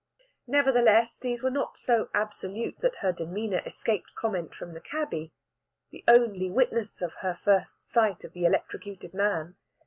Nevertheless, 0.47 1.15
these 1.15 1.43
were 1.43 1.51
not 1.51 1.77
so 1.77 2.09
absolute 2.11 2.79
that 2.79 2.95
her 3.05 3.11
demeanour 3.11 3.61
escaped 3.67 4.15
comment 4.15 4.55
from 4.55 4.73
the 4.73 4.81
cabby, 4.81 5.31
the 5.91 6.03
only 6.07 6.49
witness 6.49 7.03
of 7.03 7.13
her 7.21 7.37
first 7.45 7.87
sight 7.87 8.23
of 8.23 8.33
the 8.33 8.45
"electrocuted" 8.45 9.13
man. 9.13 9.57